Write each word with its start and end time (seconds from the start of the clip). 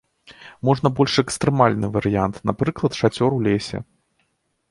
Можна 0.67 0.87
больш 0.99 1.13
экстрэмальны 1.23 1.87
варыянт, 1.97 2.35
напрыклад, 2.51 2.91
шацёр 3.01 3.29
у 3.39 3.45
лесе. 3.49 3.77